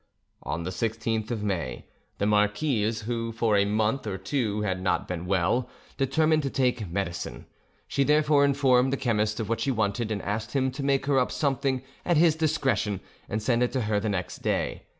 [0.41, 1.85] On the 16th of May;
[2.17, 6.89] the marquise, who for a month or two had not been well, determined to take
[6.89, 7.45] medicine;
[7.87, 11.19] she therefore informed the chemist of what she wanted, and asked him to make her
[11.19, 14.87] up something at his discretion and send it to her the next day.